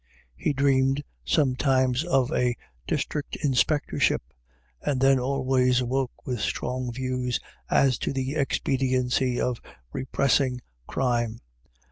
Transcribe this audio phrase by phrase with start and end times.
[0.35, 2.55] He dreamed sometimes of a
[2.87, 4.23] District Inspectorship,
[4.81, 7.39] and then always awoke with strong views
[7.69, 9.61] as to the expediency of
[9.93, 11.37] repressing crime.